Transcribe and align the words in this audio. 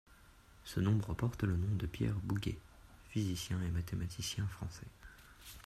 Ce 0.63 0.79
nombre 0.79 1.13
porte 1.13 1.43
le 1.43 1.55
nom 1.55 1.75
de 1.75 1.85
Pierre 1.85 2.15
Bouguer, 2.23 2.57
physicien 3.11 3.61
et 3.61 3.69
mathématicien 3.69 4.47
français. 4.47 4.87